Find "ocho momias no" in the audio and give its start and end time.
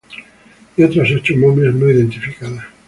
1.11-1.87